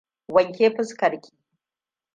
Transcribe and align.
Wanke 0.33 0.71
fuskar 0.75 1.13
ki. 1.23 1.31